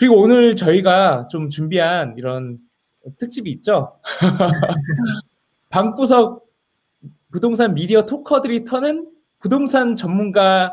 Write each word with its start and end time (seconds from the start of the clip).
그리고 0.00 0.18
오늘 0.18 0.56
저희가 0.56 1.28
좀 1.28 1.50
준비한 1.50 2.14
이런 2.16 2.56
특집이 3.18 3.50
있죠. 3.50 3.98
방구석 5.68 6.46
부동산 7.30 7.74
미디어 7.74 8.06
talker들이 8.06 8.64
터는 8.64 9.10
부동산 9.40 9.94
전문가 9.94 10.72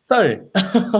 썰. 0.00 0.50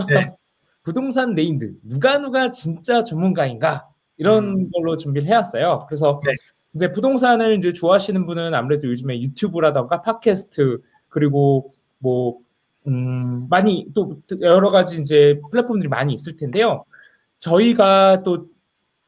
네. 0.07 0.29
부동산 0.83 1.33
named. 1.33 1.73
누가 1.81 2.19
누가 2.19 2.51
진짜 2.51 3.01
전문가인가? 3.01 3.87
이런 4.17 4.43
음. 4.43 4.69
걸로 4.69 4.95
준비를 4.95 5.27
해왔어요. 5.27 5.87
그래서 5.89 6.21
네. 6.23 6.33
이제 6.75 6.91
부동산을 6.91 7.57
이제 7.57 7.73
좋아하시는 7.73 8.23
분은 8.27 8.53
아무래도 8.53 8.87
요즘에 8.87 9.19
유튜브라던가 9.19 10.03
팟캐스트 10.03 10.79
그리고 11.09 11.71
뭐 11.97 12.37
음, 12.85 13.47
많이 13.49 13.87
또 13.95 14.21
여러 14.41 14.69
가지 14.69 15.01
이제 15.01 15.41
플랫폼들이 15.49 15.89
많이 15.89 16.13
있을 16.13 16.35
텐데요. 16.35 16.85
저희가 17.43 18.23
또 18.23 18.47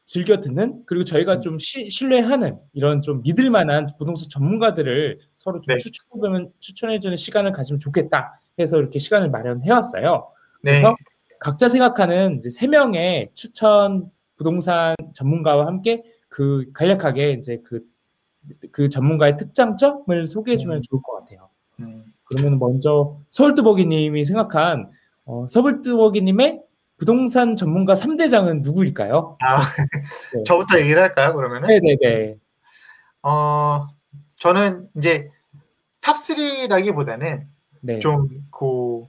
즐겨 0.04 0.38
듣는 0.38 0.82
그리고 0.84 1.04
저희가 1.04 1.40
좀 1.40 1.58
시- 1.58 1.88
신뢰하는 1.88 2.58
이런 2.74 3.00
좀 3.00 3.22
믿을 3.22 3.50
만한 3.50 3.86
부동산 3.98 4.28
전문가들을 4.28 5.18
서로 5.34 5.60
좀 5.62 5.74
네. 5.74 5.82
추천해주는 5.82 6.52
추천해주는 6.58 7.16
시간을 7.16 7.52
가지면 7.52 7.80
좋겠다 7.80 8.40
해서 8.58 8.78
이렇게 8.78 8.98
시간을 8.98 9.30
마련해 9.30 9.70
왔어요. 9.70 10.28
네. 10.62 10.72
그래서 10.72 10.94
각자 11.40 11.68
생각하는 11.68 12.36
이제 12.38 12.50
세 12.50 12.66
명의 12.66 13.30
추천 13.34 14.10
부동산 14.36 14.94
전문가와 15.14 15.66
함께 15.66 16.04
그 16.28 16.66
간략하게 16.74 17.32
이제 17.32 17.62
그, 17.64 17.80
그 18.70 18.88
전문가의 18.90 19.38
특장점을 19.38 20.26
소개해주면 20.26 20.76
음. 20.78 20.82
좋을 20.82 21.02
것 21.02 21.20
같아요. 21.20 21.48
음, 21.80 22.04
그러면 22.24 22.58
먼저 22.58 23.18
서울뚜벅이님이 23.30 24.24
생각한 24.26 24.90
어, 25.24 25.46
서울뚜벅이님의 25.48 26.60
부동산 26.96 27.56
전문가 27.56 27.94
3대장은 27.94 28.62
누구일까요? 28.62 29.36
아, 29.42 29.60
네. 30.34 30.42
저부터 30.44 30.80
얘기를 30.80 31.02
할까요, 31.02 31.34
그러면은? 31.34 31.68
네네네. 31.68 32.36
어, 33.22 33.86
저는 34.36 34.88
이제 34.96 35.30
탑3라기보다는 36.02 37.46
네. 37.82 37.98
좀 37.98 38.28
그, 38.50 39.02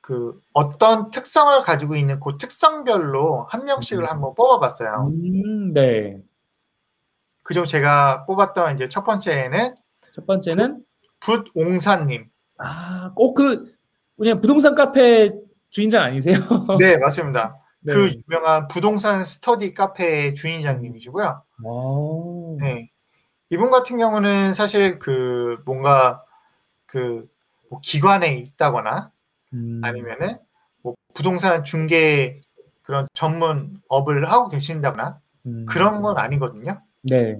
그 0.00 0.40
어떤 0.52 1.10
특성을 1.10 1.60
가지고 1.60 1.96
있는 1.96 2.20
그 2.20 2.38
특성별로 2.38 3.46
한 3.50 3.64
명씩을 3.64 4.04
음. 4.04 4.08
한번 4.08 4.34
뽑아봤어요. 4.34 5.12
음, 5.12 5.72
네. 5.72 6.22
그중 7.42 7.64
제가 7.64 8.24
뽑았던 8.24 8.74
이제 8.76 8.88
첫 8.88 9.04
번째는 9.04 9.74
첫 10.12 10.26
번째는 10.26 10.82
붓옹사님. 11.20 12.30
아, 12.58 13.12
꼭 13.14 13.34
그 13.34 13.74
그냥 14.16 14.40
부동산 14.40 14.74
카페 14.74 15.32
주인장 15.74 16.04
아니세요? 16.04 16.38
네, 16.80 16.96
맞습니다. 16.96 17.58
네. 17.80 17.92
그 17.92 18.10
유명한 18.28 18.68
부동산 18.68 19.24
스터디 19.24 19.74
카페 19.74 20.32
주인장님이시고요. 20.32 21.42
오. 21.64 22.58
네. 22.60 22.90
이분 23.50 23.70
같은 23.70 23.98
경우는 23.98 24.54
사실 24.54 24.98
그 24.98 25.58
뭔가 25.66 26.24
그 26.86 27.28
뭐 27.74 27.80
기관에 27.82 28.36
있다거나 28.36 29.10
음. 29.52 29.80
아니면은 29.82 30.38
뭐 30.82 30.94
부동산 31.14 31.64
중개 31.64 32.40
그런 32.82 33.06
전문 33.14 33.76
업을 33.88 34.30
하고 34.30 34.48
계신다거나 34.48 35.18
음. 35.46 35.66
그런 35.66 36.02
건 36.02 36.18
아니거든요. 36.18 36.80
네. 37.02 37.36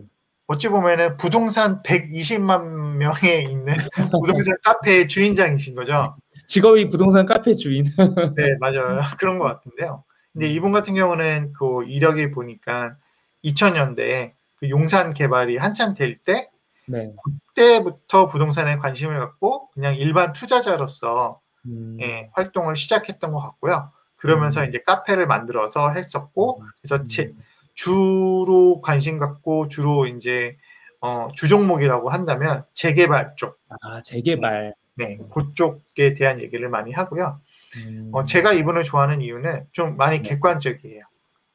어찌 0.47 0.69
보면은 0.69 1.17
부동산 1.17 1.83
120만 1.83 2.97
명에 2.97 3.43
있는 3.49 3.75
부동산 4.25 4.57
카페 4.63 5.07
주인장이신 5.07 5.75
거죠. 5.75 6.17
직업이 6.47 6.89
부동산 6.89 7.27
카페 7.27 7.55
주인. 7.55 7.85
네, 8.37 8.57
맞아요. 8.61 9.01
그런 9.19 9.39
것 9.39 9.45
같은데요. 9.45 10.05
근데 10.33 10.49
이분 10.49 10.73
같은 10.73 10.95
경우는 10.95 11.53
그 11.53 11.85
이력에 11.85 12.31
보니까 12.31 12.97
2000년대에 13.45 14.33
그 14.57 14.69
용산 14.71 15.13
개발이 15.13 15.57
한참 15.57 15.95
될 15.95 16.19
때 16.23 16.51
네. 16.87 17.13
그때부터 17.55 18.27
부동산에 18.27 18.77
관심을 18.77 19.19
갖고 19.19 19.71
그냥 19.71 19.95
일반 19.97 20.33
투자자로서 20.33 21.41
음. 21.67 21.97
예, 22.01 22.31
활동을 22.35 22.77
시작했던 22.77 23.33
것 23.33 23.41
같고요. 23.41 23.91
그러면서 24.17 24.63
음. 24.63 24.69
이제 24.69 24.83
카페를 24.85 25.27
만들어서 25.27 25.91
했었고 25.91 26.63
그래서 26.81 27.03
음. 27.03 27.07
제, 27.07 27.33
주로 27.75 28.81
관심 28.81 29.19
갖고 29.19 29.69
주로 29.69 30.07
이제 30.07 30.57
어, 31.01 31.29
주 31.35 31.49
종목이라고 31.49 32.11
한다면 32.11 32.65
재개발 32.73 33.35
쪽, 33.37 33.59
아, 33.83 34.01
재개발. 34.03 34.75
네, 34.97 35.19
그쪽에 35.33 36.15
대한 36.15 36.41
얘기를 36.41 36.69
많이 36.69 36.93
하고요. 36.93 37.41
음. 37.87 38.11
어, 38.13 38.23
제가 38.23 38.53
이분을 38.53 38.83
좋아하는 38.83 39.21
이유는 39.21 39.67
좀 39.73 39.97
많이 39.97 40.23
네. 40.23 40.29
객관적이에요. 40.29 41.03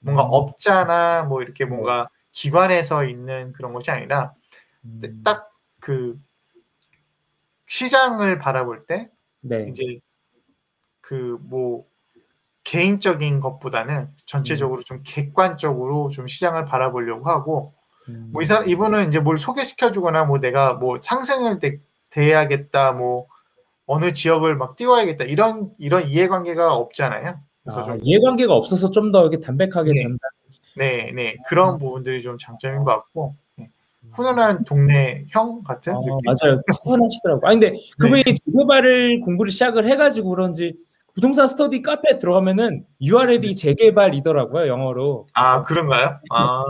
뭔가 0.01 0.23
음. 0.23 0.29
업자나 0.31 1.23
뭐 1.23 1.41
이렇게 1.41 1.65
뭔가 1.65 2.09
기관에서 2.31 3.05
있는 3.05 3.53
그런 3.53 3.73
것이 3.73 3.91
아니라 3.91 4.33
음. 4.85 5.21
딱그 5.23 6.19
시장을 7.67 8.39
바라볼 8.39 8.85
때 8.85 9.09
네. 9.41 9.67
이제 9.69 9.99
그 11.01 11.37
뭐 11.41 11.85
개인적인 12.63 13.39
것보다는 13.39 14.09
전체적으로 14.27 14.83
좀 14.83 15.01
객관적으로 15.03 16.09
좀 16.09 16.27
시장을 16.27 16.65
바라보려고 16.65 17.27
하고 17.27 17.73
음. 18.09 18.29
뭐이 18.31 18.45
사람 18.45 18.69
이분은 18.69 19.07
이제 19.07 19.19
뭘 19.19 19.37
소개시켜 19.37 19.91
주거나 19.91 20.25
뭐 20.25 20.39
내가 20.39 20.75
뭐 20.75 20.99
상승을 21.01 21.57
대, 21.59 21.79
대해야겠다 22.09 22.93
뭐 22.93 23.27
어느 23.85 24.11
지역을 24.11 24.55
막 24.55 24.75
띄워야겠다 24.75 25.23
이런 25.25 25.71
이런 25.79 26.07
이해관계가 26.07 26.75
없잖아요. 26.75 27.39
그래서 27.63 27.79
아, 27.81 27.83
좀 27.83 27.99
이해관계가 28.01 28.53
없어서 28.53 28.91
좀 28.91 29.11
더 29.11 29.21
이렇게 29.21 29.39
담백하게 29.39 29.91
네. 29.93 30.01
전달. 30.03 30.19
네, 30.77 31.11
네 31.13 31.35
그런 31.47 31.77
부분들이 31.77 32.21
좀 32.21 32.37
장점인 32.37 32.83
것 32.83 32.91
같고 32.91 33.35
네. 33.55 33.69
훈훈한 34.13 34.63
동네 34.63 35.25
형 35.29 35.63
같은 35.63 35.93
아, 35.93 35.99
느낌. 35.99 36.17
맞아요. 36.25 36.61
훈훈하시더라고. 36.85 37.47
아 37.47 37.51
근데 37.51 37.73
그분이 37.97 38.23
재개발을 38.23 39.21
공부를 39.21 39.51
시작을 39.51 39.87
해가지고 39.87 40.29
그런지 40.29 40.75
부동산 41.15 41.47
스터디 41.47 41.81
카페에 41.81 42.19
들어가면은 42.19 42.85
URL이 43.01 43.55
재개발이더라고요 43.55 44.67
영어로. 44.67 45.27
아 45.33 45.63
그런가요? 45.63 46.19
아 46.29 46.63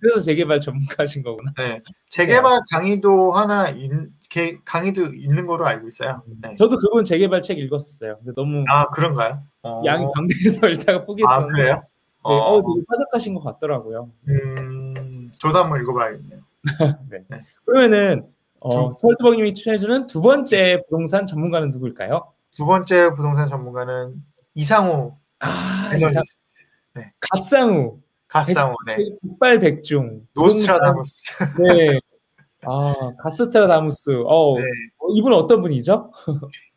그래서 0.00 0.20
재개발 0.20 0.60
전문가신 0.60 1.22
거구나. 1.22 1.52
네. 1.56 1.80
재개발 2.08 2.60
강의도 2.70 3.32
하나 3.32 3.68
인, 3.68 4.12
개, 4.30 4.58
강의도 4.64 5.06
있는 5.06 5.46
거로 5.46 5.66
알고 5.66 5.88
있어요. 5.88 6.22
네. 6.40 6.54
저도 6.56 6.78
그분 6.78 7.04
재개발 7.04 7.42
책 7.42 7.58
읽었어요. 7.58 8.16
근데 8.18 8.32
너무 8.34 8.64
아 8.68 8.88
그런가요? 8.90 9.42
어. 9.62 9.82
양이 9.84 10.04
광대해서 10.14 10.68
읽다가 10.68 10.98
아 10.98 11.02
포기했었는데. 11.02 11.52
그래요? 11.52 11.74
네, 11.74 11.80
어, 12.22 12.34
어, 12.34 12.62
되게 12.62 12.84
빠삭하신 12.88 13.34
것 13.34 13.44
같더라고요. 13.44 14.10
음, 14.28 15.30
저도 15.38 15.58
한번 15.58 15.80
읽어봐야겠네요. 15.80 16.40
그러면은 17.64 18.26
어, 18.60 18.90
두- 18.90 18.94
서울두벅님이 18.98 19.54
추천해주는 19.54 20.06
두 20.06 20.20
번째 20.20 20.82
부동산 20.88 21.24
전문가는 21.26 21.70
누구일까요? 21.70 22.30
두 22.54 22.66
번째 22.66 23.10
부동산 23.14 23.46
전문가는 23.48 24.14
이상우 24.54 25.16
아, 25.38 25.86
이상, 25.86 25.96
애널리스트. 25.96 26.40
갓상우, 27.20 27.98
갓상우, 28.30 28.74
네. 28.86 28.96
백발백중, 29.22 30.20
노스트라다무스. 30.34 31.32
네. 31.66 31.98
아, 32.64 32.94
갓스트라다무스. 33.22 34.22
어, 34.24 34.56
네. 34.56 34.64
어, 34.98 35.08
이분은 35.12 35.36
어떤 35.36 35.60
분이죠? 35.62 36.12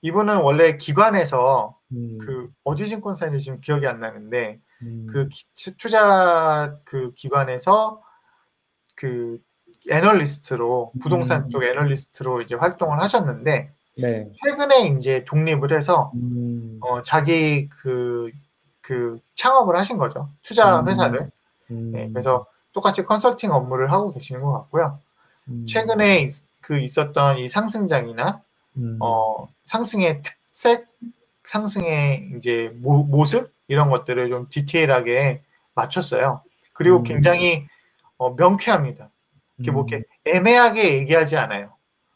이분은 0.02 0.38
원래 0.42 0.78
기관에서 0.78 1.78
음, 1.92 2.18
그 2.19 2.50
어디 2.63 2.88
증권사인지 2.88 3.38
지금 3.38 3.62
기억이 3.62 3.86
안 3.86 4.00
나는데 4.00 4.59
음, 4.81 5.06
그 5.08 5.28
기- 5.30 5.75
투자 5.78 6.75
그 6.86 7.13
기관에서 7.13 8.02
그 8.96 9.38
애널리스트로 9.92 10.94
부동산 11.00 11.44
음. 11.44 11.50
쪽 11.50 11.63
애널리스트로 11.63 12.42
이제 12.42 12.56
활동을 12.56 13.00
하셨는데 13.00 13.72
네. 14.00 14.31
최근에 14.44 14.96
이제 14.97 15.24
독립을 15.24 15.72
해서 15.72 16.12
음, 16.16 16.80
어, 16.81 17.03
자기 17.03 17.69
그, 17.69 18.30
그 18.81 19.19
창업을 19.36 19.78
하신 19.78 19.97
거죠. 20.00 20.30
투자 20.42 20.80
음. 20.80 20.88
회사를. 20.88 21.30
음, 21.74 21.92
네, 21.92 22.10
그래서 22.12 22.46
똑같이 22.72 23.04
컨설팅 23.04 23.52
업무를 23.52 23.92
하고 23.92 24.12
계시는 24.12 24.42
것 24.42 24.52
같고요. 24.54 25.00
음, 25.50 25.66
최근에 25.68 26.20
있- 26.22 26.46
그 26.62 26.80
있었던 26.80 27.38
이 27.40 27.48
상승장이나 27.48 28.42
음, 28.78 28.98
어, 29.02 29.48
상승의 29.64 30.22
특색, 30.22 30.88
상승의 31.44 32.31
이제 32.38 32.72
모, 32.75 33.04
모습 33.04 33.52
이런 33.68 33.90
것들을 33.90 34.30
좀 34.30 34.48
디테일하게 34.50 35.44
맞췄어요. 35.75 36.42
그리고 36.74 36.98
음. 37.00 37.04
굉장히 37.04 37.68
어, 38.18 38.34
명쾌합니다. 38.36 39.10
이렇게 39.58 39.72
뭐 39.72 39.86
이렇게 39.88 40.06
애매하게 40.26 40.94
얘기하지 41.00 41.38
않아요. 41.38 41.74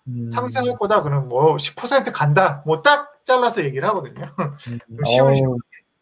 음, 0.07 0.29
상승할 0.31 0.77
거다 0.77 1.03
그러면 1.03 1.27
뭐 1.29 1.57
10% 1.57 2.11
간다. 2.13 2.63
뭐 2.65 2.81
딱 2.81 3.13
잘라서 3.25 3.63
얘기를 3.65 3.85
하거든요. 3.89 4.33
음, 4.69 4.79
쉬운 5.05 5.31
어, 5.31 5.33
쉬운. 5.35 5.57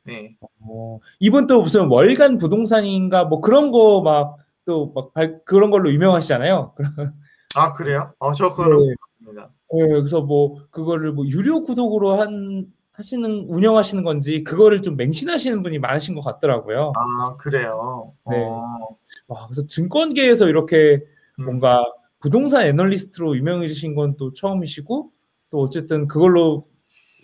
네. 0.06 0.36
어, 0.62 1.00
이분 1.19 1.48
또 1.48 1.62
무슨 1.63 1.88
월간 1.88 2.38
부동산인가 2.38 3.25
뭐 3.25 3.42
그런 3.42 3.72
거 3.72 4.02
막 4.02 4.38
또막 4.66 5.13
그런 5.46 5.69
걸로 5.72 5.92
유명하시잖아요. 5.92 6.74
아 7.56 7.72
그래요? 7.74 8.13
어, 8.19 8.34
저 8.34 8.50
그걸 8.50 8.78
네. 8.88 8.96
봤습니다. 9.19 9.50
네, 9.74 9.88
그래서 9.88 10.22
뭐 10.22 10.57
그거를 10.72 11.12
뭐 11.12 11.25
유료 11.28 11.62
구독으로 11.63 12.19
한 12.19 12.66
하시는 12.92 13.46
운영하시는 13.50 14.04
건지 14.04 14.44
그거를 14.44 14.81
좀 14.81 14.96
맹신하시는 14.96 15.62
분이 15.63 15.80
많으신 15.80 16.16
것 16.16 16.22
같더라고요. 16.22 16.94
아 16.96 17.36
그래요. 17.38 18.13
네. 18.30 18.38
어, 18.38 18.98
와, 19.28 19.48
그래서 19.48 19.68
증권계에서 19.68 20.48
이렇게 20.48 21.01
음, 21.40 21.46
뭔가 21.46 21.84
부동산 22.19 22.66
애널리스트로 22.66 23.36
유명해지신 23.38 23.96
건 23.96 24.16
또 24.18 24.34
처음이시고 24.34 25.12
또 25.51 25.62
어쨌든 25.62 26.08
그걸로 26.08 26.68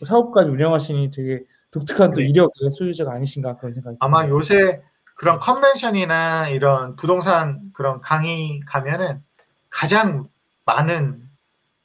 사업까지 0.05 0.49
운영하시니 0.51 1.11
되게 1.11 1.41
독특한 1.71 2.11
또 2.13 2.19
네. 2.19 2.27
이력의 2.27 2.69
소유자가 2.71 3.13
아니신가 3.13 3.57
그런 3.57 3.73
생각이 3.73 3.97
아마 3.99 4.21
드네요. 4.21 4.35
요새 4.35 4.81
그런 5.15 5.39
컨벤션이나 5.39 6.49
이런 6.49 6.95
부동산 6.95 7.71
그런 7.73 8.01
강의 8.01 8.59
가면은 8.65 9.23
가장 9.69 10.27
많은 10.65 11.23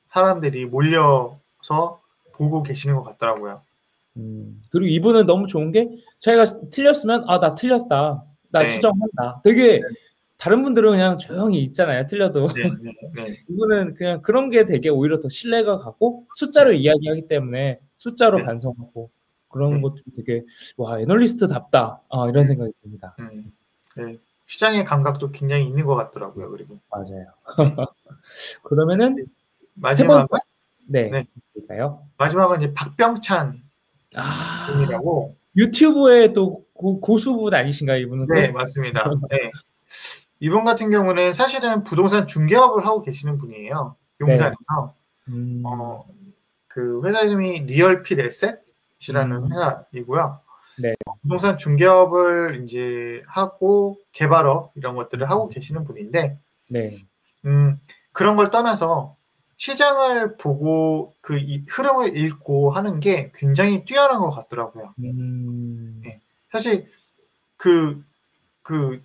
사람들이 0.07 0.67
몰려서 0.67 2.01
보고 2.35 2.63
계시는 2.63 2.97
것 2.97 3.03
같더라고요. 3.03 3.63
음, 4.17 4.61
그리고 4.73 4.87
이분은 4.87 5.27
너무 5.27 5.47
좋은 5.47 5.73
게 5.73 5.89
자기가 6.19 6.71
틀렸으면 6.71 7.25
아 7.29 7.39
나 7.39 7.55
틀렸다 7.55 8.25
나 8.51 8.61
네. 8.61 8.75
수정한다 8.75 9.43
되게 9.45 9.83
다른 10.39 10.63
분들은 10.63 10.91
그냥 10.93 11.19
조용히 11.19 11.63
있잖아요 11.65 12.07
틀려도 12.07 12.49
네, 12.55 12.63
네, 12.83 12.93
네. 13.15 13.37
이분은 13.51 13.95
그냥 13.95 14.23
그런 14.23 14.49
게 14.49 14.65
되게 14.65 14.89
오히려 14.89 15.21
더 15.21 15.29
신뢰가 15.29 15.77
가고 15.77 16.27
숫자로 16.35 16.73
이야기하기 16.73 17.29
때문에 17.29 17.79
숫자로 17.99 18.39
네. 18.39 18.45
반성하고 18.45 19.11
그런 19.49 19.75
네. 19.75 19.81
것도 19.81 19.97
되게 20.17 20.45
와 20.77 21.01
애널리스트답다 21.01 22.03
아, 22.09 22.29
이런 22.29 22.45
생각이 22.45 22.73
듭니다. 22.83 23.15
음, 23.21 23.53
네. 23.97 24.19
시장의 24.47 24.85
감각도 24.85 25.31
굉장히 25.33 25.65
있는 25.67 25.85
것 25.85 25.95
같더라고요. 25.97 26.51
그리고 26.51 26.79
맞아요. 26.91 27.27
그러면은 28.63 29.27
마지막은 29.75 30.25
네, 30.87 31.11
네. 31.11 31.27
마지막은 32.17 32.59
이제 32.59 32.75
박병찬 32.75 33.63
아 34.17 34.67
분이라고. 34.73 35.37
유튜브에 35.57 36.33
또 36.33 36.65
고, 36.75 37.01
고수분 37.01 37.55
아니신가요 37.55 37.99
이분은? 38.03 38.27
네, 38.29 38.51
맞습니다. 38.51 39.11
네. 39.31 39.51
이분 40.39 40.65
같은 40.65 40.91
경우는 40.91 41.33
사실은 41.33 41.83
부동산 41.83 42.27
중개업을 42.27 42.85
하고 42.85 43.03
계시는 43.03 43.39
분이에요. 43.39 43.97
용산에서. 44.21 44.95
음, 45.29 45.63
어, 45.65 46.05
그 46.69 47.01
회사 47.05 47.23
이름이 47.23 47.61
리얼핏 47.61 48.21
에셋 48.21 48.66
이라는 49.13 49.37
음. 49.45 49.49
회사이고요. 49.51 50.41
네. 50.83 50.95
부동산 51.23 51.57
중개업을 51.57 52.63
이제 52.65 53.23
하고 53.27 53.99
개발업 54.13 54.73
이런 54.77 54.95
것들을 54.95 55.29
하고 55.29 55.49
계시는 55.49 55.85
분인데, 55.85 56.39
네. 56.69 56.99
음, 57.47 57.77
그런 58.13 58.37
걸 58.37 58.51
떠나서 58.51 59.17
시장을 59.57 60.37
보고 60.37 61.15
그이 61.23 61.65
흐름을 61.69 62.17
읽고 62.17 62.73
하는 62.73 63.01
게 63.01 63.33
굉장히 63.35 63.85
뛰어난 63.85 64.19
것 64.21 64.31
같더라고요. 64.31 64.95
음, 64.99 66.03
네. 66.05 66.21
사실 66.53 66.91
그, 67.57 68.05
그, 68.63 69.03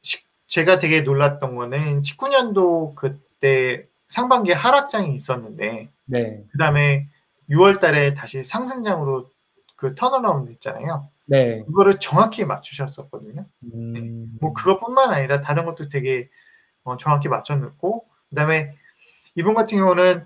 시- 0.00 0.24
제가 0.46 0.78
되게 0.78 1.02
놀랐던 1.02 1.54
거는 1.56 2.00
19년도 2.00 2.94
그때 2.94 3.86
상반기에 4.08 4.54
하락장이 4.54 5.14
있었는데, 5.14 5.90
네, 6.06 6.44
그 6.50 6.58
다음에 6.58 7.08
6월 7.50 7.80
달에 7.80 8.14
다시 8.14 8.42
상승장으로 8.42 9.30
그 9.76 9.94
turnaround 9.94 10.50
했잖아요. 10.50 11.08
네. 11.26 11.62
그거를 11.64 11.98
정확히 11.98 12.44
맞추셨었거든요. 12.44 13.46
음, 13.74 14.38
뭐 14.40 14.52
그것뿐만 14.52 15.10
아니라 15.10 15.40
다른 15.40 15.64
것도 15.64 15.88
되게 15.88 16.28
어, 16.84 16.96
정확히 16.96 17.28
맞춰놓고, 17.28 18.06
그 18.28 18.36
다음에 18.36 18.74
이분 19.34 19.54
같은 19.54 19.78
경우는 19.78 20.24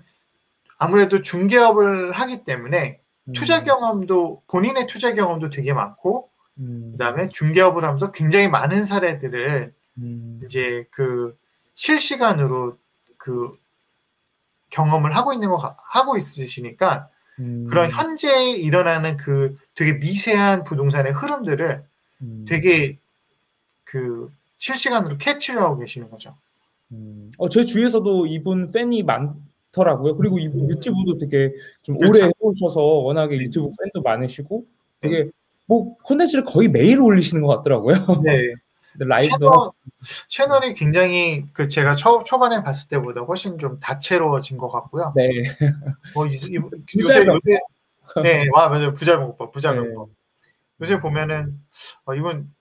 아무래도 0.77 1.21
중개업을 1.21 2.11
하기 2.11 2.43
때문에 2.43 3.01
음, 3.25 3.33
투자 3.33 3.63
경험도, 3.63 4.43
본인의 4.47 4.87
투자 4.87 5.13
경험도 5.13 5.49
되게 5.49 5.73
많고, 5.73 6.29
음, 6.59 6.89
그 6.93 6.97
다음에 6.97 7.29
중개업을 7.29 7.83
하면서 7.83 8.11
굉장히 8.11 8.47
많은 8.47 8.85
사례들을 8.85 9.73
음, 9.99 10.41
이제 10.43 10.87
그 10.91 11.37
실시간으로 11.73 12.77
그 13.17 13.57
경험을 14.69 15.15
하고 15.15 15.33
있는 15.33 15.49
거 15.49 15.57
가- 15.57 15.75
하고 15.79 16.17
있으시니까 16.17 17.09
음, 17.39 17.67
그런 17.69 17.89
현재 17.91 18.51
일어나는 18.51 19.17
그 19.17 19.57
되게 19.75 19.93
미세한 19.93 20.63
부동산의 20.63 21.13
흐름들을 21.13 21.83
음, 22.21 22.45
되게 22.47 22.97
그 23.83 24.31
실시간으로 24.57 25.17
캐치를 25.17 25.61
하고 25.61 25.77
계시는 25.77 26.09
거죠. 26.09 26.35
음. 26.91 27.31
어, 27.37 27.47
제 27.49 27.63
주위에서도 27.63 28.25
이분 28.27 28.71
팬이 28.71 29.03
많더라고요. 29.03 30.17
그리고 30.17 30.39
이분 30.39 30.69
유튜브도 30.69 31.17
되게 31.19 31.53
좀 31.83 31.97
그렇죠. 31.97 32.23
오래 32.25 32.31
해오셔서 32.41 32.79
워낙에 32.81 33.37
네. 33.37 33.43
유튜브 33.43 33.69
팬도 33.81 34.01
많으시고 34.01 34.65
되게 35.01 35.29
뭐 35.65 35.95
콘텐츠를 35.97 36.43
거의 36.43 36.69
매일 36.69 36.99
올리시는 36.99 37.43
것 37.43 37.55
같더라고요. 37.57 38.21
네. 38.23 38.53
라이브도. 38.99 39.73
채널, 40.27 40.59
채널 40.59 40.63
이 40.65 40.73
굉장히 40.73 41.45
그 41.53 41.67
제가 41.67 41.95
초, 41.95 42.23
초반에 42.23 42.63
봤을 42.63 42.87
때보다 42.89 43.21
훨씬 43.21 43.57
좀 43.57 43.79
다채로워진 43.79 44.57
것 44.57 44.69
같고요. 44.69 45.13
네. 45.15 45.29
뭐 46.13 46.25
이- 46.27 46.29
이- 46.31 46.55
요새. 46.99 47.25
요새 47.25 47.59
네, 48.23 48.45
와 48.53 48.69
맞아요. 48.69 48.93
부자 48.93 49.17
명법, 49.17 49.51
부자 49.51 49.73
명법. 49.73 50.09
네. 50.09 50.13
요새 50.81 50.99
보면은 50.99 51.59
어, 52.05 52.13
이분 52.15 52.53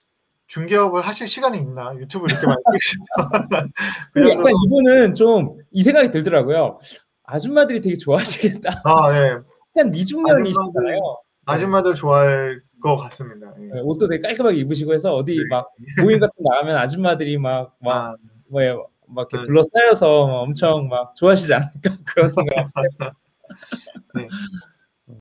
중개업을 0.49 1.03
하실 1.03 1.27
시간이 1.29 1.59
있나? 1.59 1.95
유튜브 1.97 2.27
이렇게 2.29 2.47
많이 2.47 2.59
찍으시죠. 2.73 3.03
약간 4.31 4.53
이분은 4.67 5.15
좀 5.15 5.57
이 5.73 5.83
생각이 5.83 6.11
들더라고요. 6.11 6.79
아줌마들이 7.25 7.81
되게 7.81 7.97
좋아하시겠다. 7.97 8.83
아, 8.85 9.11
네. 9.13 9.37
약간 9.77 9.91
미중년이시잖아요. 9.91 10.99
아줌마들 11.45 11.93
좋아할 11.95 12.63
것 12.87 12.97
같습니다. 13.05 13.53
예. 13.59 13.67
네, 13.67 13.81
옷도 13.81 14.09
되게 14.09 14.21
깔끔하게 14.21 14.59
입으시고 14.59 14.95
해서 14.95 15.15
어디 15.15 15.37
네. 15.37 15.43
막 15.51 15.69
모임 16.03 16.19
같은 16.19 16.45
거 16.45 16.51
나가면 16.51 16.77
아줌마들이 16.77 17.39
막막 17.39 17.71
아, 17.85 18.15
뭐예요 18.49 18.87
막 19.07 19.29
이렇게 19.31 19.39
네. 19.39 19.45
둘러싸여서 19.45 20.27
막 20.27 20.35
엄청 20.41 20.89
막 20.89 21.15
좋아하시지 21.15 21.53
않을까 21.53 21.73
그런 22.07 22.31
생각. 22.31 22.71